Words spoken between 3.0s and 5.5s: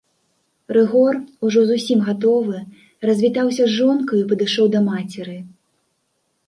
развітаўся з жонкаю і падышоў да мацеры.